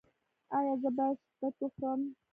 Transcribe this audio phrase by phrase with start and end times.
[0.57, 2.01] ایا زه باید شبت وخورم؟